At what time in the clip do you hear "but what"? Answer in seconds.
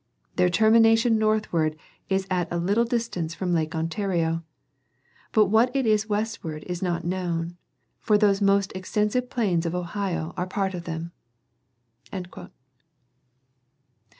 5.31-5.69